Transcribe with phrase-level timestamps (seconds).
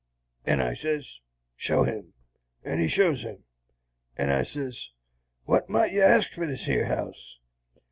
[0.47, 1.19] And I sez,
[1.55, 2.13] 'Show him,'
[2.63, 3.43] and he shows him.
[4.17, 4.89] And I sez,
[5.45, 7.37] 'Wot might you ask for this yer house?'